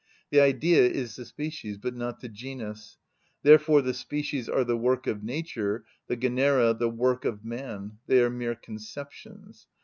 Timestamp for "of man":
7.23-7.99